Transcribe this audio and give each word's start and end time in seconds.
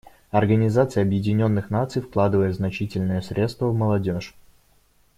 Организация 0.31 1.03
Объединенных 1.03 1.69
Наций 1.69 2.01
вкладывает 2.01 2.55
значительные 2.55 3.21
средства 3.21 3.67
в 3.67 3.75
молодежь. 3.77 4.35